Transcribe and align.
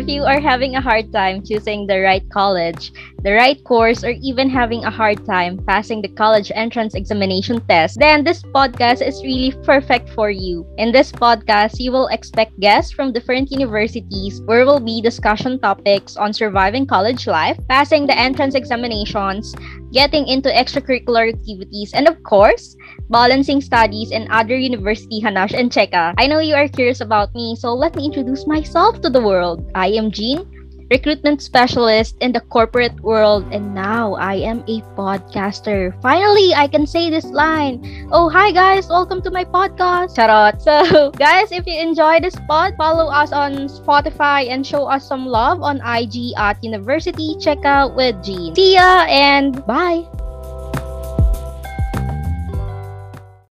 If 0.00 0.08
you 0.08 0.24
are 0.24 0.40
having 0.40 0.76
a 0.76 0.80
hard 0.80 1.12
time 1.12 1.44
choosing 1.44 1.86
the 1.86 2.00
right 2.00 2.24
college, 2.32 2.90
the 3.20 3.36
right 3.36 3.62
course, 3.64 4.02
or 4.02 4.16
even 4.24 4.48
having 4.48 4.82
a 4.86 4.90
hard 4.90 5.26
time 5.26 5.60
passing 5.68 6.00
the 6.00 6.08
college 6.08 6.50
entrance 6.54 6.94
examination 6.94 7.60
test, 7.68 8.00
then 8.00 8.24
this 8.24 8.40
podcast 8.40 9.06
is 9.06 9.20
really 9.20 9.52
perfect 9.62 10.08
for 10.16 10.30
you. 10.30 10.64
In 10.78 10.90
this 10.90 11.12
podcast, 11.12 11.78
you 11.78 11.92
will 11.92 12.08
expect 12.08 12.58
guests 12.60 12.92
from 12.96 13.12
different 13.12 13.52
universities 13.52 14.40
where 14.46 14.64
will 14.64 14.80
be 14.80 15.02
discussion 15.02 15.60
topics 15.60 16.16
on 16.16 16.32
surviving 16.32 16.86
college 16.86 17.26
life, 17.26 17.60
passing 17.68 18.06
the 18.06 18.16
entrance 18.16 18.54
examinations, 18.54 19.54
getting 19.92 20.26
into 20.28 20.48
extracurricular 20.48 21.32
activities, 21.32 21.92
and 21.94 22.08
of 22.08 22.22
course, 22.22 22.76
balancing 23.08 23.60
studies 23.60 24.12
and 24.12 24.28
other 24.30 24.56
university 24.56 25.20
Hanash 25.20 25.52
and 25.52 25.70
Cheka. 25.70 26.14
I 26.18 26.26
know 26.26 26.38
you 26.38 26.54
are 26.54 26.68
curious 26.68 27.00
about 27.00 27.34
me, 27.34 27.56
so 27.56 27.74
let 27.74 27.96
me 27.96 28.06
introduce 28.06 28.46
myself 28.46 29.00
to 29.02 29.10
the 29.10 29.20
world. 29.20 29.64
I 29.74 29.88
am 29.88 30.10
Jean, 30.10 30.46
recruitment 30.90 31.40
specialist 31.40 32.16
in 32.20 32.32
the 32.32 32.40
corporate 32.40 32.98
world, 33.00 33.46
and 33.52 33.74
now 33.74 34.14
I 34.14 34.34
am 34.42 34.66
a 34.66 34.82
podcaster. 34.98 35.94
Finally, 36.02 36.52
I 36.52 36.66
can 36.66 36.86
say 36.86 37.08
this 37.08 37.24
line. 37.26 38.08
Oh, 38.10 38.28
hi 38.28 38.50
guys, 38.50 38.88
welcome 38.88 39.22
to 39.22 39.30
my 39.30 39.44
podcast. 39.44 40.18
Charot. 40.18 40.60
So, 40.60 41.10
guys, 41.16 41.52
if 41.52 41.66
you 41.66 41.78
enjoy 41.78 42.20
this 42.20 42.36
pod, 42.48 42.74
follow 42.76 43.06
us 43.06 43.32
on 43.32 43.70
Spotify 43.70 44.50
and 44.50 44.66
show 44.66 44.86
us 44.90 45.06
some 45.06 45.24
love 45.26 45.62
on 45.62 45.78
IG 45.86 46.34
at 46.36 46.62
University 46.62 47.38
Checkout 47.38 47.94
with 47.94 48.18
Jean. 48.22 48.54
See 48.54 48.74
ya 48.74 49.06
and 49.06 49.64
bye. 49.64 50.04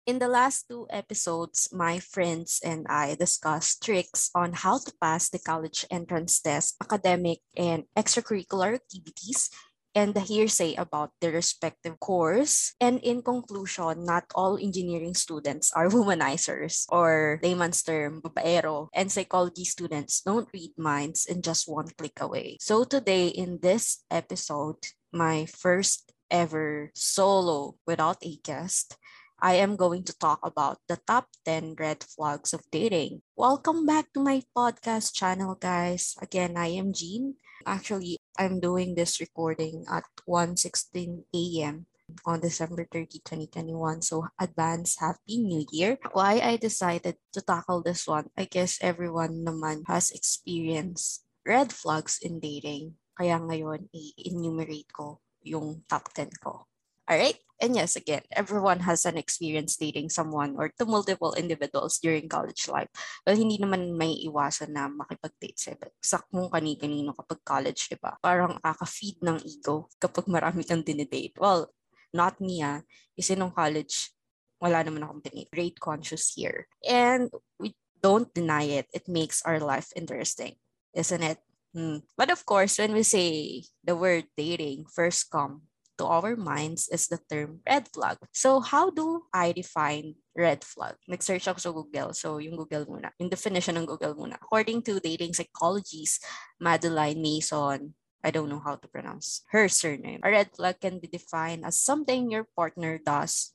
In 0.04 0.20
the 0.20 0.28
last 0.28 0.68
two 0.68 0.84
episodes, 0.92 1.72
my 1.72 1.96
friends 1.96 2.60
and 2.60 2.84
I 2.92 3.16
discussed 3.16 3.80
tricks 3.80 4.28
on 4.36 4.52
how 4.52 4.76
to 4.76 4.92
pass 5.00 5.30
the 5.32 5.40
college 5.40 5.88
entrance 5.90 6.44
test, 6.44 6.76
academic 6.76 7.40
and 7.56 7.88
extracurricular 7.96 8.76
activities, 8.76 9.48
and 9.94 10.12
the 10.12 10.20
hearsay 10.20 10.74
about 10.74 11.16
their 11.22 11.32
respective 11.32 11.96
course. 12.00 12.76
And 12.84 13.00
in 13.00 13.22
conclusion, 13.22 14.04
not 14.04 14.28
all 14.34 14.60
engineering 14.60 15.14
students 15.14 15.72
are 15.72 15.88
womanizers 15.96 16.84
or 16.92 17.40
layman's 17.42 17.82
term, 17.82 18.20
babaero, 18.20 18.88
and 18.92 19.10
psychology 19.10 19.64
students 19.64 20.20
don't 20.20 20.52
read 20.52 20.76
minds 20.76 21.24
in 21.24 21.40
just 21.40 21.64
one 21.64 21.88
click 21.96 22.20
away. 22.20 22.58
So 22.60 22.84
today 22.84 23.28
in 23.28 23.60
this 23.62 24.04
episode, 24.10 24.84
my 25.16 25.46
first 25.46 26.12
ever 26.30 26.90
solo 26.94 27.76
without 27.86 28.18
a 28.20 28.36
guest, 28.44 28.98
I 29.44 29.60
am 29.60 29.76
going 29.76 30.08
to 30.08 30.16
talk 30.16 30.40
about 30.40 30.80
the 30.88 30.96
top 31.04 31.28
10 31.44 31.76
red 31.76 32.00
flags 32.00 32.56
of 32.56 32.64
dating. 32.72 33.20
Welcome 33.36 33.84
back 33.84 34.08
to 34.16 34.24
my 34.24 34.40
podcast 34.56 35.12
channel, 35.12 35.52
guys. 35.60 36.16
Again, 36.16 36.56
I 36.56 36.72
am 36.72 36.96
Jean. 36.96 37.36
Actually, 37.68 38.16
I'm 38.40 38.56
doing 38.56 38.96
this 38.96 39.20
recording 39.20 39.84
at 39.84 40.08
1:16 40.24 41.28
a.m. 41.36 41.84
on 42.24 42.40
December 42.40 42.88
30, 42.88 43.20
2021. 43.20 44.00
So, 44.00 44.32
advance 44.40 44.96
Happy 44.96 45.44
New 45.44 45.68
Year. 45.68 46.00
Why 46.16 46.40
I 46.40 46.56
decided 46.56 47.20
to 47.36 47.44
tackle 47.44 47.84
this 47.84 48.08
one, 48.08 48.32
I 48.40 48.48
guess 48.48 48.80
everyone 48.80 49.44
naman 49.44 49.84
has 49.92 50.08
experienced 50.08 51.20
red 51.44 51.68
flags 51.68 52.16
in 52.16 52.40
dating. 52.40 52.96
Kaya 53.12 53.36
ngayon, 53.36 53.92
i-enumerate 53.92 54.88
ko 54.88 55.20
yung 55.44 55.84
top 55.84 56.16
10 56.16 56.32
ko. 56.40 56.64
Alright? 57.04 57.44
And 57.64 57.80
yes, 57.80 57.96
again, 57.96 58.20
everyone 58.28 58.84
has 58.84 59.08
an 59.08 59.16
experience 59.16 59.80
dating 59.80 60.12
someone 60.12 60.52
or 60.60 60.68
to 60.76 60.84
multiple 60.84 61.32
individuals 61.32 61.96
during 61.96 62.28
college 62.28 62.68
life. 62.68 62.92
Well, 63.24 63.40
hindi 63.40 63.56
naman 63.56 63.96
may 63.96 64.20
iwasan 64.28 64.76
na 64.76 64.92
makipag-date 64.92 65.56
sa 65.56 65.72
iba. 65.72 65.88
Sak 65.96 66.28
mong 66.28 66.52
kani-kanino 66.52 67.16
kapag 67.16 67.40
college, 67.40 67.88
di 67.88 67.96
ba? 67.96 68.20
Parang 68.20 68.60
kaka-feed 68.60 69.24
ng 69.24 69.40
ego 69.48 69.88
kapag 69.96 70.28
marami 70.28 70.68
kang 70.68 70.84
dinidate. 70.84 71.32
Well, 71.40 71.72
not 72.12 72.36
me 72.36 72.60
ah. 72.60 72.84
Kasi 73.16 73.32
nung 73.32 73.56
college, 73.56 74.12
wala 74.60 74.84
naman 74.84 75.08
akong 75.08 75.24
pinate. 75.24 75.48
Rate 75.56 75.80
conscious 75.80 76.36
here. 76.36 76.68
And 76.84 77.32
we 77.56 77.72
don't 78.04 78.28
deny 78.36 78.76
it. 78.76 78.92
It 78.92 79.08
makes 79.08 79.40
our 79.40 79.56
life 79.56 79.88
interesting. 79.96 80.60
Isn't 80.92 81.24
it? 81.24 81.40
Hmm. 81.72 82.04
But 82.12 82.28
of 82.28 82.44
course, 82.44 82.76
when 82.76 82.92
we 82.92 83.08
say 83.08 83.64
the 83.80 83.96
word 83.96 84.28
dating, 84.36 84.84
first 84.92 85.32
come 85.32 85.72
to 85.98 86.06
our 86.06 86.36
minds 86.36 86.88
is 86.88 87.06
the 87.08 87.18
term 87.30 87.60
red 87.66 87.88
flag. 87.92 88.18
So 88.32 88.60
how 88.60 88.90
do 88.90 89.26
I 89.32 89.52
define 89.52 90.14
red 90.34 90.64
flag? 90.64 90.98
Nag-search 91.06 91.46
ako 91.46 91.58
sa 91.58 91.70
Google. 91.70 92.10
So 92.12 92.38
yung 92.38 92.56
Google 92.56 92.86
muna. 92.86 93.14
Yung 93.18 93.30
definition 93.30 93.78
ng 93.78 93.86
Google 93.86 94.14
muna. 94.14 94.36
According 94.40 94.82
to 94.90 94.98
dating 94.98 95.34
psychologists, 95.34 96.22
Madeline 96.58 97.22
Mason, 97.22 97.94
I 98.24 98.32
don't 98.32 98.48
know 98.48 98.62
how 98.64 98.80
to 98.80 98.88
pronounce 98.88 99.44
her 99.52 99.68
surname. 99.68 100.24
A 100.24 100.32
red 100.32 100.50
flag 100.56 100.80
can 100.80 100.98
be 100.98 101.06
defined 101.06 101.64
as 101.64 101.78
something 101.78 102.32
your 102.32 102.48
partner 102.56 102.98
does 102.98 103.52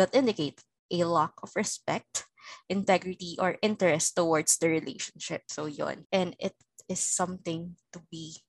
that 0.00 0.16
indicate 0.16 0.64
a 0.90 1.04
lack 1.04 1.36
of 1.42 1.52
respect, 1.54 2.24
integrity, 2.68 3.36
or 3.38 3.58
interest 3.60 4.16
towards 4.16 4.56
the 4.58 4.68
relationship. 4.68 5.42
So 5.52 5.66
yon. 5.66 6.08
And 6.10 6.34
it 6.40 6.56
is 6.88 7.00
something 7.00 7.76
to 7.92 8.00
be 8.10 8.40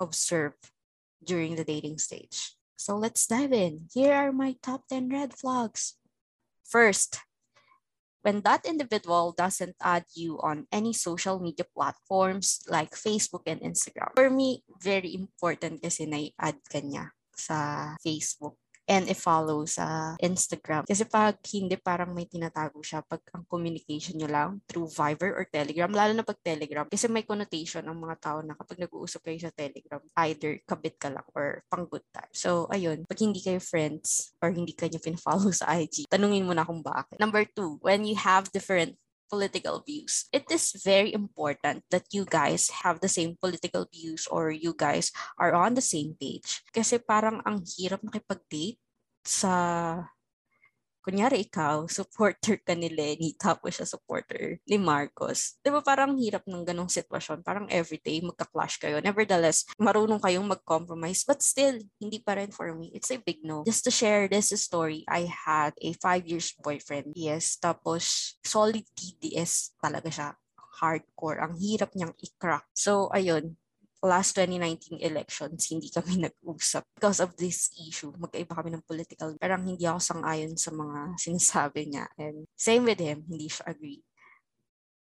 observed 0.00 0.72
during 1.22 1.56
the 1.56 1.64
dating 1.64 1.98
stage. 1.98 2.56
So 2.80 2.96
let's 2.96 3.28
dive 3.28 3.52
in. 3.52 3.92
Here 3.92 4.16
are 4.16 4.32
my 4.32 4.56
top 4.64 4.88
10 4.88 5.12
red 5.12 5.36
flags. 5.36 6.00
First, 6.64 7.20
when 8.24 8.40
that 8.48 8.64
individual 8.64 9.36
doesn't 9.36 9.76
add 9.84 10.08
you 10.16 10.40
on 10.40 10.64
any 10.72 10.96
social 10.96 11.36
media 11.36 11.68
platforms 11.76 12.64
like 12.72 12.96
Facebook 12.96 13.44
and 13.44 13.60
Instagram. 13.60 14.16
For 14.16 14.32
me, 14.32 14.64
very 14.80 15.12
important 15.12 15.84
kasi 15.84 16.08
na-add 16.08 16.56
ka 16.72 16.80
sa 17.36 17.56
Facebook 18.00 18.56
and 18.90 19.06
i-follow 19.06 19.62
sa 19.70 20.18
Instagram. 20.18 20.82
Kasi 20.82 21.06
pag 21.06 21.38
hindi, 21.54 21.78
parang 21.78 22.10
may 22.10 22.26
tinatago 22.26 22.82
siya 22.82 23.06
pag 23.06 23.22
ang 23.30 23.46
communication 23.46 24.18
nyo 24.18 24.26
lang 24.26 24.50
through 24.66 24.90
Viber 24.90 25.30
or 25.38 25.46
Telegram, 25.46 25.86
lalo 25.94 26.10
na 26.10 26.26
pag 26.26 26.42
Telegram. 26.42 26.82
Kasi 26.90 27.06
may 27.06 27.22
connotation 27.22 27.86
ang 27.86 28.02
mga 28.02 28.18
tao 28.18 28.38
na 28.42 28.58
kapag 28.58 28.82
nag-uusap 28.82 29.22
kayo 29.22 29.38
sa 29.38 29.54
Telegram, 29.54 30.02
either 30.26 30.58
kabit 30.66 30.98
ka 30.98 31.06
lang 31.06 31.22
or 31.38 31.62
pang 31.70 31.86
good 31.86 32.02
time. 32.10 32.34
So, 32.34 32.66
ayun, 32.74 33.06
pag 33.06 33.22
hindi 33.22 33.38
kayo 33.38 33.62
friends 33.62 34.34
or 34.42 34.50
hindi 34.50 34.74
kayo 34.74 34.98
pin-follow 34.98 35.54
sa 35.62 35.70
IG, 35.78 36.10
tanungin 36.10 36.42
mo 36.42 36.52
na 36.52 36.66
kung 36.66 36.82
bakit. 36.82 37.14
Number 37.22 37.46
two, 37.46 37.78
when 37.78 38.02
you 38.02 38.18
have 38.18 38.50
different 38.50 38.98
political 39.30 39.80
views. 39.86 40.26
It 40.34 40.50
is 40.50 40.74
very 40.82 41.14
important 41.14 41.86
that 41.94 42.10
you 42.10 42.26
guys 42.26 42.82
have 42.82 42.98
the 42.98 43.08
same 43.08 43.38
political 43.38 43.86
views 43.86 44.26
or 44.26 44.50
you 44.50 44.74
guys 44.74 45.14
are 45.38 45.54
on 45.54 45.78
the 45.78 45.84
same 45.84 46.18
page. 46.18 46.66
Kasi 46.74 46.98
parang 46.98 47.38
ang 47.46 47.62
hirap 47.62 48.02
makipag-date 48.02 48.82
sa 49.22 50.02
kunyari 51.10 51.42
ikaw, 51.42 51.90
supporter 51.90 52.62
ka 52.62 52.78
ni 52.78 52.86
Lenny, 52.86 53.34
tapos 53.34 53.74
siya 53.74 53.86
supporter 53.90 54.62
ni 54.62 54.78
Marcos. 54.78 55.58
Di 55.58 55.74
ba 55.74 55.82
parang 55.82 56.14
hirap 56.14 56.46
ng 56.46 56.62
ganong 56.62 56.86
sitwasyon? 56.86 57.42
Parang 57.42 57.66
everyday 57.66 58.22
magka-clash 58.22 58.78
kayo. 58.78 59.02
Nevertheless, 59.02 59.66
marunong 59.74 60.22
kayong 60.22 60.46
mag-compromise. 60.46 61.26
But 61.26 61.42
still, 61.42 61.82
hindi 61.98 62.22
pa 62.22 62.38
rin 62.38 62.54
for 62.54 62.70
me. 62.78 62.94
It's 62.94 63.10
a 63.10 63.18
big 63.18 63.42
no. 63.42 63.66
Just 63.66 63.82
to 63.90 63.92
share 63.92 64.30
this 64.30 64.54
story, 64.54 65.02
I 65.10 65.26
had 65.26 65.74
a 65.82 65.98
five 65.98 66.30
years 66.30 66.54
boyfriend. 66.62 67.18
Yes, 67.18 67.58
tapos 67.58 68.38
solid 68.46 68.86
TDS 68.94 69.74
talaga 69.82 70.14
siya 70.14 70.38
hardcore. 70.80 71.42
Ang 71.44 71.60
hirap 71.60 71.92
niyang 71.92 72.14
i-crack. 72.22 72.70
So, 72.72 73.12
ayun, 73.12 73.59
last 74.00 74.36
2019 74.36 75.00
elections, 75.00 75.68
hindi 75.68 75.92
kami 75.92 76.18
nag-usap 76.26 76.84
because 76.96 77.20
of 77.20 77.36
this 77.36 77.72
issue. 77.76 78.12
Magkaiba 78.16 78.56
kami 78.56 78.72
ng 78.72 78.84
political. 78.84 79.36
Parang 79.36 79.64
hindi 79.64 79.84
ako 79.84 80.00
sang-ayon 80.00 80.56
sa 80.56 80.72
mga 80.72 80.98
sinasabi 81.24 81.80
niya. 81.88 82.08
And 82.16 82.48
same 82.56 82.88
with 82.88 83.00
him, 83.00 83.24
hindi 83.28 83.48
siya 83.48 83.70
agree. 83.70 84.00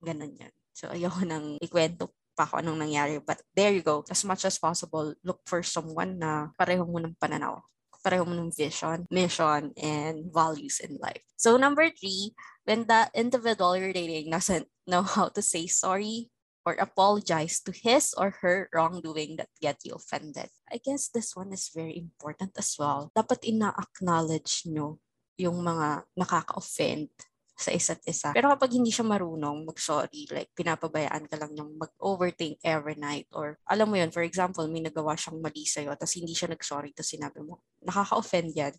Ganun 0.01 0.38
yan. 0.38 0.53
So, 0.77 0.94
ayoko 0.94 1.25
nang 1.25 1.57
ikwento 1.57 2.13
pa 2.38 2.45
ako 2.45 2.61
anong 2.61 2.85
nangyari. 2.85 3.17
But 3.17 3.41
there 3.57 3.73
you 3.73 3.81
go. 3.81 4.05
As 4.09 4.21
much 4.21 4.45
as 4.45 4.61
possible, 4.61 5.17
look 5.25 5.41
for 5.50 5.65
someone 5.65 6.21
na 6.21 6.53
pareho 6.53 6.85
mo 6.85 7.01
ng 7.01 7.17
pananaw 7.17 7.65
pareho 8.07 8.23
mo 8.23 8.31
ng 8.31 8.55
vision, 8.55 9.03
mission, 9.11 9.75
and 9.75 10.31
values 10.31 10.79
in 10.79 10.95
life. 11.03 11.19
So 11.35 11.59
number 11.59 11.91
three, 11.91 12.31
when 12.63 12.88
the 12.88 13.11
individual 13.11 13.75
you're 13.75 13.91
dating 13.91 14.31
doesn't 14.31 14.71
know 14.88 15.03
how 15.03 15.27
to 15.35 15.43
say 15.43 15.67
sorry, 15.67 16.31
or 16.67 16.75
apologize 16.83 17.63
to 17.63 17.71
his 17.71 18.11
or 18.19 18.43
her 18.43 18.67
wrongdoing 18.75 19.39
that 19.39 19.47
get 19.63 19.79
you 19.87 19.95
offended. 19.95 20.51
I 20.67 20.83
guess 20.83 21.07
this 21.07 21.31
one 21.31 21.55
is 21.55 21.71
very 21.71 21.95
important 21.95 22.59
as 22.59 22.75
well. 22.75 23.07
Dapat 23.15 23.47
ina-acknowledge 23.47 24.67
nyo 24.67 24.99
yung 25.39 25.63
mga 25.63 26.03
nakaka-offend 26.19 27.07
sa 27.55 27.71
isa't 27.71 28.03
isa. 28.03 28.35
Pero 28.35 28.51
kapag 28.51 28.75
hindi 28.75 28.91
siya 28.91 29.07
marunong 29.07 29.63
mag-sorry, 29.63 30.27
like 30.29 30.51
pinapabayaan 30.53 31.25
ka 31.31 31.39
lang 31.39 31.55
niyang 31.55 31.71
mag-overthink 31.79 32.59
every 32.61 32.99
night 32.99 33.31
or 33.31 33.55
alam 33.63 33.87
mo 33.87 33.95
yun, 33.95 34.11
for 34.11 34.27
example, 34.27 34.67
may 34.67 34.83
nagawa 34.83 35.15
siyang 35.15 35.39
mali 35.39 35.63
sa'yo 35.63 35.95
tapos 35.95 36.19
hindi 36.19 36.35
siya 36.35 36.51
nag-sorry 36.51 36.91
tapos 36.91 37.15
sinabi 37.15 37.39
mo, 37.47 37.63
nakaka-offend 37.79 38.51
yan 38.51 38.75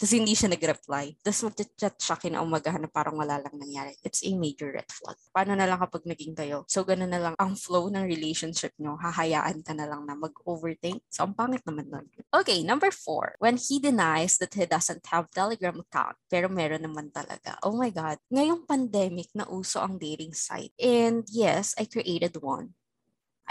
Tapos 0.00 0.16
hindi 0.16 0.32
siya 0.32 0.48
nag-reply. 0.48 1.20
Tapos 1.20 1.44
mag-chat 1.44 1.92
siya 2.00 2.16
kinaumagahan 2.16 2.80
na 2.80 2.88
parang 2.88 3.20
wala 3.20 3.36
lang 3.36 3.52
nangyari. 3.52 3.92
It's 4.00 4.24
a 4.24 4.32
major 4.32 4.72
red 4.72 4.88
flag. 4.88 5.20
Paano 5.28 5.52
na 5.52 5.68
lang 5.68 5.76
kapag 5.76 6.08
naging 6.08 6.32
kayo? 6.32 6.64
So, 6.72 6.88
ganun 6.88 7.12
na 7.12 7.20
lang 7.20 7.36
ang 7.36 7.52
flow 7.52 7.92
ng 7.92 8.08
relationship 8.08 8.72
nyo. 8.80 8.96
Hahayaan 8.96 9.60
ka 9.60 9.76
na 9.76 9.84
lang 9.84 10.08
na 10.08 10.16
mag-overthink. 10.16 11.04
So, 11.12 11.28
ang 11.28 11.36
pangit 11.36 11.60
naman 11.68 11.92
nun. 11.92 12.08
Okay, 12.32 12.64
number 12.64 12.88
four. 12.88 13.36
When 13.44 13.60
he 13.60 13.76
denies 13.76 14.40
that 14.40 14.56
he 14.56 14.64
doesn't 14.64 15.04
have 15.12 15.28
Telegram 15.36 15.76
account, 15.76 16.16
pero 16.32 16.48
meron 16.48 16.80
naman 16.80 17.12
talaga. 17.12 17.60
Oh 17.60 17.76
my 17.76 17.92
God. 17.92 18.16
Ngayong 18.32 18.64
pandemic 18.64 19.28
na 19.36 19.44
uso 19.52 19.84
ang 19.84 20.00
dating 20.00 20.32
site. 20.32 20.72
And 20.80 21.28
yes, 21.28 21.76
I 21.76 21.84
created 21.84 22.40
one. 22.40 22.72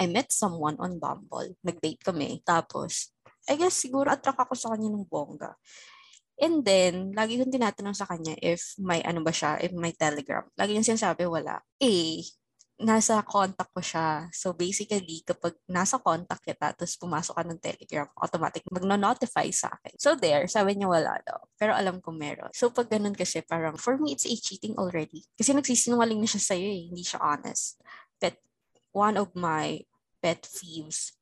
I 0.01 0.09
met 0.09 0.33
someone 0.33 0.81
on 0.81 0.97
Bumble. 0.97 1.53
Nag-date 1.61 2.01
kami. 2.01 2.41
Tapos, 2.41 3.13
I 3.45 3.53
guess 3.53 3.77
siguro 3.77 4.09
attract 4.09 4.49
ako 4.49 4.57
sa 4.57 4.73
kanya 4.73 4.89
ng 4.89 5.05
bongga. 5.05 5.53
And 6.39 6.63
then, 6.63 7.11
lagi 7.11 7.35
kong 7.35 7.51
tinatanong 7.51 7.95
sa 7.95 8.07
kanya 8.07 8.31
if 8.39 8.79
may 8.79 9.03
ano 9.03 9.19
ba 9.19 9.35
siya, 9.35 9.59
if 9.59 9.75
may 9.75 9.91
telegram. 9.91 10.47
Lagi 10.55 10.71
niya 10.71 10.95
sinasabi, 10.95 11.27
wala. 11.27 11.59
Eh, 11.83 12.23
nasa 12.79 13.19
contact 13.27 13.75
ko 13.75 13.83
siya. 13.83 14.31
So 14.31 14.55
basically, 14.55 15.19
kapag 15.27 15.59
nasa 15.67 15.99
contact 15.99 16.39
kita, 16.47 16.71
tapos 16.71 16.95
pumasok 16.95 17.35
ka 17.35 17.43
ng 17.43 17.59
telegram, 17.59 18.07
automatic 18.15 18.63
magno-notify 18.71 19.51
sa 19.51 19.67
akin. 19.67 19.99
So 19.99 20.15
there, 20.15 20.47
sabi 20.47 20.79
niya 20.79 20.87
wala 20.87 21.19
daw. 21.27 21.43
Pero 21.59 21.75
alam 21.75 21.99
ko 21.99 22.15
meron. 22.15 22.47
So 22.55 22.71
pag 22.71 22.87
ganun 22.87 23.19
kasi, 23.19 23.43
parang 23.43 23.75
for 23.75 23.99
me, 23.99 24.15
it's 24.15 24.23
a 24.23 24.31
cheating 24.31 24.79
already. 24.79 25.27
Kasi 25.35 25.51
nagsisinungaling 25.51 26.23
na 26.23 26.29
siya 26.31 26.55
sa'yo 26.55 26.67
eh, 26.71 26.81
hindi 26.87 27.03
siya 27.03 27.19
honest. 27.19 27.83
But 28.23 28.39
one 28.95 29.19
of 29.19 29.35
my 29.35 29.83
pet 30.23 30.47
thieves 30.47 31.18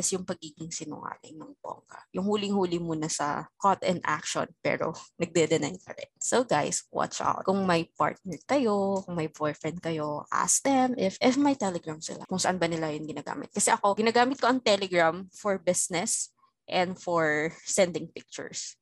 is 0.00 0.08
yung 0.16 0.24
pagiging 0.24 0.72
sinungaling 0.72 1.36
ng 1.36 1.52
bongga. 1.60 2.00
Yung 2.16 2.24
huling-huli 2.24 2.80
muna 2.80 3.06
sa 3.12 3.44
caught 3.60 3.84
in 3.84 4.00
action 4.02 4.48
pero 4.64 4.96
nagde-deny 5.20 5.76
pa 5.84 5.92
rin. 5.92 6.10
So 6.16 6.42
guys, 6.48 6.88
watch 6.88 7.20
out. 7.20 7.44
Kung 7.44 7.68
may 7.68 7.86
partner 7.92 8.40
kayo, 8.48 9.04
kung 9.04 9.20
may 9.20 9.28
boyfriend 9.28 9.84
kayo, 9.84 10.24
ask 10.32 10.64
them 10.64 10.96
if, 10.96 11.20
if 11.20 11.36
may 11.36 11.54
telegram 11.54 12.00
sila. 12.00 12.24
Kung 12.24 12.40
saan 12.40 12.56
ba 12.56 12.66
nila 12.66 12.88
yung 12.96 13.04
ginagamit. 13.04 13.52
Kasi 13.52 13.68
ako, 13.68 13.92
ginagamit 13.92 14.40
ko 14.40 14.48
ang 14.48 14.64
telegram 14.64 15.28
for 15.36 15.60
business 15.60 16.32
and 16.64 16.96
for 16.96 17.52
sending 17.68 18.08
pictures. 18.08 18.80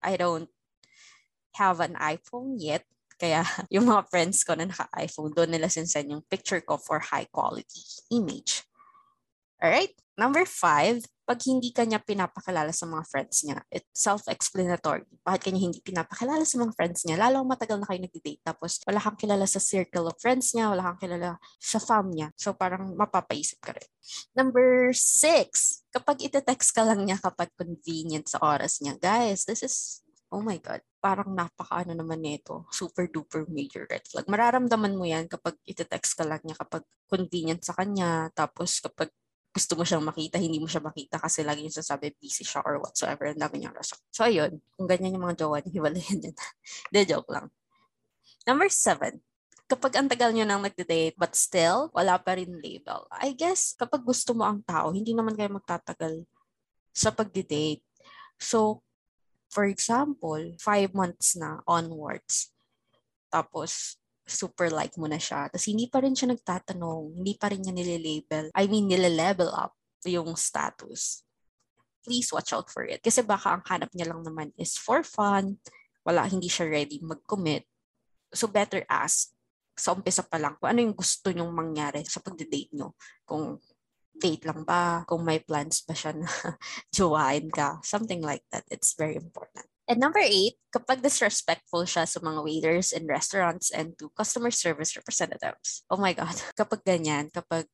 I 0.00 0.14
don't 0.14 0.48
have 1.58 1.82
an 1.82 1.98
iPhone 1.98 2.56
yet. 2.56 2.86
Kaya 3.20 3.44
yung 3.74 3.88
mga 3.88 4.08
friends 4.08 4.46
ko 4.46 4.56
na 4.56 4.68
naka-iPhone, 4.68 5.36
doon 5.36 5.50
nila 5.52 5.68
sinsend 5.68 6.08
yung 6.08 6.24
picture 6.24 6.64
ko 6.64 6.80
for 6.80 7.00
high 7.00 7.28
quality 7.28 7.82
image. 8.14 8.64
Alright? 9.60 9.92
Number 10.20 10.44
five, 10.44 11.00
pag 11.24 11.40
hindi 11.48 11.72
ka 11.72 11.88
niya 11.88 11.96
pinapakilala 12.04 12.76
sa 12.76 12.84
mga 12.84 13.08
friends 13.08 13.40
niya, 13.48 13.64
it's 13.72 13.88
self-explanatory. 13.96 15.08
Bakit 15.24 15.48
kanya 15.48 15.64
hindi 15.64 15.80
pinapakilala 15.80 16.44
sa 16.44 16.60
mga 16.60 16.76
friends 16.76 17.08
niya? 17.08 17.16
Lalo 17.16 17.40
matagal 17.48 17.80
na 17.80 17.88
kayo 17.88 18.04
nag-date 18.04 18.44
tapos 18.44 18.84
wala 18.84 19.00
kang 19.00 19.16
kilala 19.16 19.48
sa 19.48 19.56
circle 19.56 20.12
of 20.12 20.20
friends 20.20 20.52
niya, 20.52 20.68
wala 20.68 20.92
kang 20.92 21.08
kilala 21.08 21.40
sa 21.56 21.80
fam 21.80 22.12
niya. 22.12 22.28
So 22.36 22.52
parang 22.52 22.92
mapapaisip 22.92 23.64
ka 23.64 23.72
rin. 23.72 23.88
Number 24.36 24.92
six, 24.92 25.80
kapag 25.88 26.20
ite-text 26.20 26.76
ka 26.76 26.84
lang 26.84 27.08
niya 27.08 27.16
kapag 27.16 27.48
convenient 27.56 28.28
sa 28.28 28.44
oras 28.44 28.84
niya. 28.84 29.00
Guys, 29.00 29.48
this 29.48 29.64
is 29.64 30.04
oh 30.30 30.44
my 30.44 30.60
God, 30.62 30.84
parang 31.02 31.32
napaka 31.32 31.82
ano 31.82 31.94
naman 31.94 32.22
nito, 32.22 32.68
super 32.70 33.08
duper 33.10 33.48
major 33.50 33.88
red 33.88 34.04
flag. 34.06 34.28
Mararamdaman 34.28 34.94
mo 34.94 35.02
yan 35.02 35.26
kapag 35.26 35.58
ite-text 35.66 36.14
ka 36.14 36.28
lang 36.28 36.42
niya 36.44 36.58
kapag 36.58 36.84
convenient 37.10 37.62
sa 37.64 37.74
kanya, 37.74 38.30
tapos 38.34 38.78
kapag 38.78 39.10
gusto 39.50 39.74
mo 39.74 39.82
siyang 39.82 40.06
makita, 40.06 40.38
hindi 40.38 40.62
mo 40.62 40.70
siya 40.70 40.78
makita 40.78 41.18
kasi 41.18 41.42
lagi 41.42 41.66
niya 41.66 41.82
sasabi 41.82 42.14
busy 42.14 42.46
siya 42.46 42.62
or 42.62 42.78
whatsoever. 42.78 43.26
Ang 43.26 43.42
dami 43.42 43.58
niyang 43.58 43.74
rason. 43.74 43.98
So, 44.14 44.22
ayun. 44.22 44.62
Kung 44.78 44.86
ganyan 44.86 45.18
yung 45.18 45.26
mga 45.26 45.42
jowa 45.42 45.58
niya, 45.58 45.74
hiwalayan 45.82 46.18
niya. 46.22 46.32
De, 46.94 47.00
joke 47.02 47.30
lang. 47.34 47.50
Number 48.46 48.70
seven. 48.70 49.18
Kapag 49.70 49.98
ang 49.98 50.10
tagal 50.10 50.30
niyo 50.34 50.46
nang 50.46 50.62
nagde-date 50.62 51.14
but 51.18 51.34
still, 51.34 51.90
wala 51.94 52.18
pa 52.18 52.38
rin 52.38 52.58
label. 52.62 53.06
I 53.10 53.34
guess, 53.34 53.74
kapag 53.74 54.02
gusto 54.02 54.34
mo 54.34 54.46
ang 54.46 54.62
tao, 54.62 54.90
hindi 54.94 55.14
naman 55.14 55.34
kayo 55.34 55.50
magtatagal 55.50 56.26
sa 56.94 57.10
pagde-date. 57.10 57.82
So, 58.38 58.82
for 59.50 59.66
example, 59.66 60.38
five 60.62 60.94
months 60.94 61.34
na 61.34 61.62
onwards. 61.66 62.54
Tapos, 63.30 63.98
super 64.30 64.70
like 64.70 64.94
mo 64.96 65.10
na 65.10 65.18
siya. 65.18 65.50
Tapos 65.50 65.66
hindi 65.66 65.90
pa 65.90 66.00
rin 66.00 66.14
siya 66.14 66.30
nagtatanong, 66.30 67.18
hindi 67.18 67.34
pa 67.34 67.50
rin 67.50 67.60
niya 67.60 67.74
nililabel, 67.74 68.54
I 68.54 68.64
mean 68.70 68.86
nilelevel 68.86 69.50
up 69.50 69.74
yung 70.06 70.32
status. 70.38 71.26
Please 72.00 72.32
watch 72.32 72.56
out 72.56 72.72
for 72.72 72.86
it. 72.88 73.04
Kasi 73.04 73.20
baka 73.20 73.58
ang 73.58 73.64
hanap 73.68 73.92
niya 73.92 74.08
lang 74.08 74.24
naman 74.24 74.54
is 74.56 74.78
for 74.80 75.04
fun, 75.04 75.60
wala, 76.06 76.24
hindi 76.24 76.48
siya 76.48 76.70
ready 76.70 77.02
mag-commit. 77.04 77.68
So 78.32 78.48
better 78.48 78.86
ask 78.88 79.34
sa 79.80 79.96
umpisa 79.96 80.20
pa 80.24 80.36
lang 80.36 80.60
kung 80.60 80.76
ano 80.76 80.80
yung 80.84 80.96
gusto 80.96 81.32
nyong 81.32 81.52
mangyari 81.52 82.04
sa 82.04 82.20
pagde-date 82.20 82.76
nyo. 82.76 82.92
Kung 83.24 83.56
date 84.12 84.44
lang 84.44 84.68
ba, 84.68 85.06
kung 85.08 85.24
may 85.24 85.40
plans 85.40 85.80
ba 85.88 85.96
siya 85.96 86.12
na 86.12 86.28
jowain 86.94 87.48
ka, 87.48 87.80
something 87.80 88.20
like 88.20 88.44
that. 88.52 88.68
It's 88.68 88.92
very 88.92 89.16
important. 89.16 89.69
And 89.90 89.98
number 89.98 90.22
eight, 90.22 90.54
kapag 90.70 91.02
disrespectful 91.02 91.82
siya 91.82 92.06
sa 92.06 92.22
mga 92.22 92.46
waiters 92.46 92.94
in 92.94 93.10
restaurants 93.10 93.74
and 93.74 93.98
to 93.98 94.06
customer 94.14 94.54
service 94.54 94.94
representatives. 94.94 95.82
Oh 95.90 95.98
my 95.98 96.14
God. 96.14 96.30
Kapag 96.60 96.86
ganyan, 96.86 97.26
kapag 97.34 97.66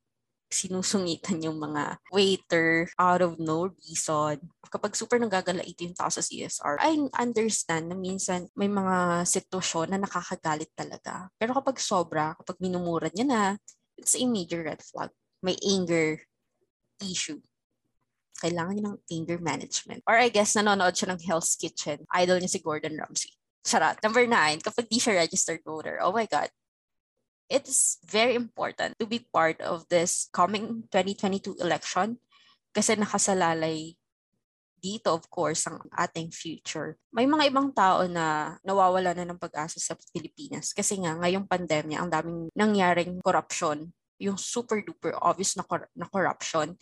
sinusungitan 0.48 1.44
yung 1.44 1.60
mga 1.60 2.00
waiter 2.08 2.88
out 2.96 3.20
of 3.20 3.36
no 3.36 3.68
reason. 3.68 4.40
Kapag 4.64 4.96
super 4.96 5.20
nagagalait 5.20 5.76
yung 5.76 5.92
tao 5.92 6.08
sa 6.08 6.24
CSR, 6.24 6.80
I 6.80 6.96
understand 7.20 7.92
na 7.92 7.98
minsan 7.98 8.48
may 8.56 8.70
mga 8.70 9.26
sitwasyon 9.26 9.92
na 9.92 10.00
nakakagalit 10.00 10.72
talaga. 10.72 11.28
Pero 11.36 11.52
kapag 11.52 11.82
sobra, 11.82 12.32
kapag 12.40 12.62
minumura 12.62 13.10
niya 13.12 13.26
na, 13.26 13.42
it's 13.98 14.16
a 14.16 14.24
major 14.24 14.64
red 14.64 14.80
flag. 14.80 15.12
May 15.42 15.58
anger 15.60 16.22
issue 17.02 17.42
kailangan 18.38 18.72
niya 18.76 18.86
ng 18.92 18.98
anger 19.12 19.38
management. 19.40 20.00
Or 20.04 20.16
I 20.16 20.28
guess 20.28 20.54
nanonood 20.54 20.96
siya 20.96 21.12
ng 21.12 21.20
Hell's 21.24 21.56
Kitchen. 21.56 22.04
Idol 22.12 22.40
niya 22.40 22.52
si 22.52 22.60
Gordon 22.60 22.96
Ramsay. 22.96 23.32
Charot. 23.66 23.98
Number 24.04 24.24
nine, 24.28 24.62
kapag 24.62 24.86
di 24.86 25.02
siya 25.02 25.18
registered 25.18 25.64
voter, 25.66 25.98
oh 25.98 26.14
my 26.14 26.28
God, 26.30 26.52
it's 27.50 27.98
very 28.06 28.34
important 28.34 28.94
to 28.98 29.06
be 29.06 29.22
part 29.22 29.58
of 29.62 29.86
this 29.90 30.30
coming 30.30 30.86
2022 30.90 31.58
election 31.62 32.18
kasi 32.70 32.94
nakasalalay 32.94 33.94
dito, 34.76 35.10
of 35.10 35.26
course, 35.32 35.66
ang 35.66 35.82
ating 35.98 36.30
future. 36.30 36.94
May 37.10 37.26
mga 37.26 37.50
ibang 37.50 37.72
tao 37.74 38.06
na 38.06 38.54
nawawala 38.62 39.16
na 39.16 39.26
ng 39.26 39.40
pag-asa 39.40 39.80
sa 39.82 39.98
Pilipinas 40.14 40.70
kasi 40.70 41.00
nga 41.00 41.16
ngayong 41.18 41.48
pandemya, 41.48 41.96
ang 41.98 42.10
daming 42.12 42.52
nangyaring 42.54 43.18
corruption, 43.24 43.90
yung 44.20 44.38
super 44.38 44.80
duper 44.84 45.16
obvious 45.20 45.56
na, 45.56 45.64
cor- 45.64 45.90
na 45.96 46.06
corruption 46.06 46.76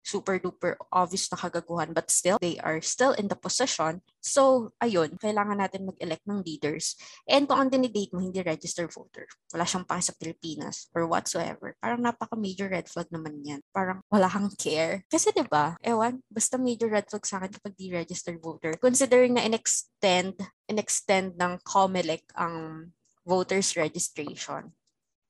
super 0.00 0.40
duper 0.40 0.80
obvious 0.90 1.28
na 1.28 1.38
kagaguhan 1.38 1.92
but 1.92 2.08
still 2.08 2.40
they 2.40 2.56
are 2.60 2.80
still 2.80 3.12
in 3.14 3.28
the 3.28 3.38
position. 3.38 4.00
So 4.20 4.72
ayun 4.80 5.20
kailangan 5.20 5.60
natin 5.60 5.88
mag-elect 5.88 6.24
ng 6.24 6.44
leaders. 6.44 6.96
And 7.28 7.46
kung 7.46 7.60
ang 7.60 7.70
dinidate 7.72 8.12
mo 8.12 8.20
hindi 8.20 8.40
registered 8.40 8.90
voter. 8.90 9.28
Wala 9.52 9.64
siyang 9.68 9.86
pake 9.86 10.04
sa 10.04 10.16
Pilipinas 10.16 10.88
or 10.96 11.04
whatsoever. 11.06 11.76
Parang 11.78 12.00
napaka 12.00 12.34
major 12.34 12.68
red 12.68 12.88
flag 12.88 13.08
naman 13.12 13.40
yan. 13.44 13.60
Parang 13.70 14.00
wala 14.08 14.28
kang 14.28 14.50
care. 14.56 15.04
Kasi 15.08 15.30
'di 15.30 15.46
ba 15.46 15.76
ewan 15.84 16.24
basta 16.32 16.56
major 16.56 16.88
red 16.88 17.06
flag 17.08 17.24
sa 17.24 17.40
akin 17.40 17.52
kapag 17.60 17.74
di 17.76 17.92
registered 17.92 18.40
voter. 18.40 18.76
Considering 18.80 19.36
na 19.36 19.44
in-extend 19.44 20.36
in-extend 20.70 21.36
ng 21.36 21.60
COMELEC 21.66 22.24
ang 22.38 22.88
voters 23.26 23.76
registration. 23.76 24.72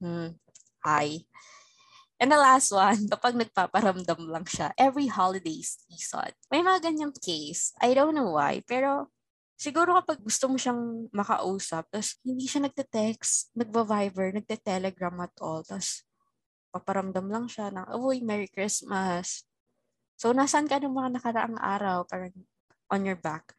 Hmm 0.00 0.38
hi 0.80 1.20
And 2.20 2.28
the 2.28 2.36
last 2.36 2.68
one, 2.68 3.08
kapag 3.12 3.34
nagpaparamdam 3.40 4.28
lang 4.28 4.44
siya, 4.44 4.76
every 4.76 5.08
holiday 5.08 5.64
season. 5.64 6.36
May 6.52 6.60
mga 6.60 6.92
ganyang 6.92 7.16
case. 7.16 7.72
I 7.80 7.96
don't 7.96 8.12
know 8.12 8.36
why, 8.36 8.60
pero 8.68 9.08
siguro 9.56 9.96
kapag 9.96 10.20
gusto 10.20 10.52
mo 10.52 10.60
siyang 10.60 11.08
makausap, 11.16 11.88
tapos 11.88 12.20
hindi 12.20 12.44
siya 12.44 12.68
nagte-text, 12.68 13.56
nagva-viber, 13.56 14.36
nagte-telegram 14.36 15.16
at 15.24 15.34
all, 15.40 15.64
tapos 15.64 16.04
paparamdam 16.76 17.26
lang 17.26 17.48
siya 17.48 17.72
ng, 17.72 17.88
uy, 17.96 18.20
Merry 18.20 18.52
Christmas. 18.52 19.48
So, 20.20 20.36
nasaan 20.36 20.68
ka 20.68 20.76
ng 20.76 20.92
mga 20.92 21.16
nakaraang 21.16 21.56
araw? 21.56 22.04
Parang 22.04 22.36
on 22.92 23.02
your 23.08 23.16
back, 23.16 23.56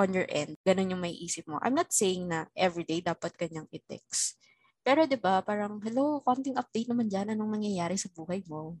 on 0.00 0.16
your 0.16 0.24
end. 0.32 0.56
Ganun 0.64 0.96
yung 0.96 1.02
may 1.04 1.12
isip 1.12 1.44
mo. 1.44 1.60
I'm 1.60 1.76
not 1.76 1.92
saying 1.92 2.24
na 2.32 2.48
everyday 2.56 3.04
dapat 3.04 3.36
kanyang 3.36 3.68
i-text. 3.68 4.40
Pero 4.82 5.06
'di 5.06 5.18
ba, 5.18 5.42
parang 5.46 5.78
hello, 5.86 6.18
konting 6.26 6.58
update 6.58 6.90
naman 6.90 7.06
diyan 7.06 7.34
anong 7.34 7.58
nangyayari 7.58 7.94
sa 7.94 8.10
buhay 8.10 8.42
mo. 8.50 8.78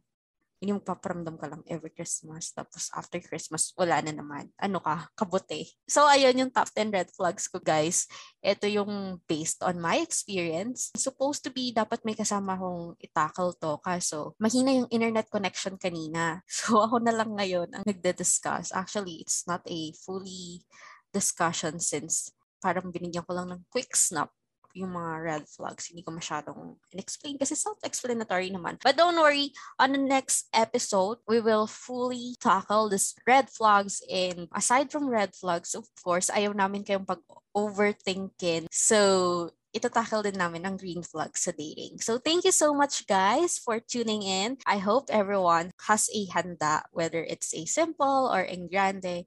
Hindi 0.62 0.78
mo 0.78 0.82
paparamdam 0.82 1.42
ka 1.42 1.50
lang 1.50 1.62
every 1.66 1.90
Christmas. 1.90 2.54
Tapos 2.54 2.86
after 2.94 3.18
Christmas, 3.18 3.74
wala 3.74 3.98
na 3.98 4.14
naman. 4.14 4.46
Ano 4.62 4.78
ka? 4.78 5.10
Kabuti. 5.18 5.66
So, 5.90 6.06
ayun 6.06 6.38
yung 6.38 6.54
top 6.54 6.70
10 6.70 6.94
red 6.94 7.10
flags 7.10 7.50
ko, 7.50 7.58
guys. 7.58 8.06
Ito 8.38 8.70
yung 8.70 9.18
based 9.26 9.58
on 9.66 9.82
my 9.82 9.98
experience. 9.98 10.94
Supposed 10.94 11.42
to 11.42 11.50
be, 11.50 11.74
dapat 11.74 12.06
may 12.06 12.14
kasama 12.14 12.54
akong 12.54 12.94
itackle 13.02 13.58
to. 13.58 13.74
Kaso, 13.82 14.38
mahina 14.38 14.70
yung 14.70 14.86
internet 14.94 15.26
connection 15.26 15.74
kanina. 15.74 16.38
So, 16.46 16.78
ako 16.78 17.02
na 17.02 17.10
lang 17.10 17.34
ngayon 17.34 17.74
ang 17.74 17.82
nagde-discuss. 17.82 18.70
Actually, 18.70 19.18
it's 19.18 19.42
not 19.50 19.66
a 19.66 19.90
fully 20.06 20.62
discussion 21.10 21.82
since 21.82 22.30
parang 22.62 22.94
binigyan 22.94 23.26
ko 23.26 23.34
lang 23.34 23.50
ng 23.50 23.66
quick 23.66 23.98
snap 23.98 24.30
yung 24.74 24.92
mga 24.96 25.14
red 25.22 25.44
flags. 25.48 25.88
Hindi 25.88 26.02
ko 26.02 26.12
masyadong 26.12 26.76
explain 26.96 27.36
kasi 27.36 27.56
self-explanatory 27.56 28.52
naman. 28.52 28.80
But 28.80 28.96
don't 28.96 29.16
worry, 29.16 29.52
on 29.78 29.92
the 29.92 30.02
next 30.02 30.48
episode, 30.52 31.18
we 31.28 31.40
will 31.40 31.66
fully 31.66 32.36
tackle 32.40 32.88
this 32.88 33.14
red 33.26 33.48
flags 33.48 34.00
and 34.08 34.48
aside 34.52 34.90
from 34.90 35.08
red 35.08 35.36
flags, 35.36 35.76
of 35.76 35.88
course, 36.00 36.32
ayaw 36.32 36.56
namin 36.56 36.84
kayong 36.84 37.08
pag-overthinking. 37.08 38.66
So, 38.72 39.52
itatakal 39.72 40.20
din 40.20 40.36
namin 40.36 40.68
ang 40.68 40.76
green 40.76 41.00
flag 41.00 41.32
sa 41.32 41.50
dating. 41.50 41.96
So 42.04 42.20
thank 42.20 42.44
you 42.44 42.52
so 42.52 42.76
much 42.76 43.08
guys 43.08 43.56
for 43.56 43.80
tuning 43.80 44.20
in. 44.20 44.60
I 44.68 44.76
hope 44.78 45.08
everyone 45.08 45.72
has 45.88 46.12
a 46.12 46.28
handa, 46.28 46.84
whether 46.92 47.24
it's 47.24 47.56
a 47.56 47.64
simple 47.64 48.28
or 48.28 48.44
a 48.44 48.56
grande. 48.68 49.24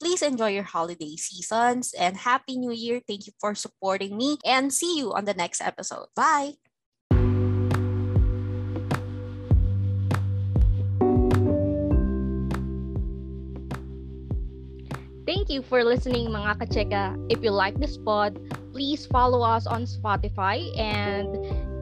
Please 0.00 0.22
enjoy 0.22 0.50
your 0.50 0.66
holiday 0.66 1.16
seasons 1.16 1.94
and 1.94 2.16
Happy 2.16 2.58
New 2.58 2.72
Year. 2.72 3.00
Thank 3.06 3.26
you 3.26 3.32
for 3.40 3.54
supporting 3.54 4.16
me 4.16 4.38
and 4.44 4.72
see 4.72 4.98
you 4.98 5.12
on 5.12 5.24
the 5.24 5.34
next 5.34 5.60
episode. 5.60 6.06
Bye! 6.14 6.58
Thank 15.24 15.48
you 15.48 15.64
for 15.64 15.82
listening 15.82 16.28
mga 16.28 16.60
kacheka. 16.60 17.16
If 17.32 17.40
you 17.40 17.50
like 17.50 17.80
this 17.80 17.96
pod, 17.96 18.36
please 18.76 19.08
follow 19.08 19.40
us 19.40 19.64
on 19.66 19.88
Spotify 19.88 20.60
and 20.76 21.32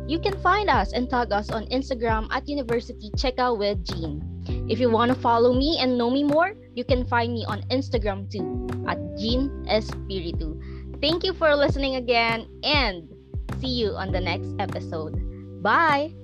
you 0.07 0.23
can 0.23 0.39
find 0.39 0.71
us 0.71 0.95
and 0.95 1.11
tag 1.11 1.33
us 1.35 1.51
on 1.51 1.67
Instagram 1.75 2.31
at 2.31 2.47
University 2.47 3.11
Cheka 3.19 3.51
with 3.51 3.83
Jean. 3.83 4.32
If 4.69 4.79
you 4.79 4.91
want 4.91 5.13
to 5.13 5.19
follow 5.19 5.53
me 5.53 5.79
and 5.81 5.99
know 5.99 6.11
me 6.11 6.23
more, 6.25 6.55
you 6.75 6.85
can 6.85 7.05
find 7.05 7.33
me 7.33 7.45
on 7.47 7.63
Instagram 7.69 8.31
too 8.31 8.67
at 8.87 8.99
Jean 9.19 9.51
Espiritu. 9.69 10.57
Thank 11.01 11.25
you 11.25 11.35
for 11.35 11.55
listening 11.55 11.97
again 11.97 12.47
and 12.63 13.11
see 13.61 13.75
you 13.83 13.91
on 13.99 14.13
the 14.13 14.21
next 14.21 14.55
episode. 14.59 15.19
Bye! 15.63 16.22